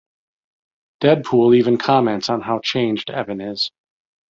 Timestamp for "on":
2.31-2.41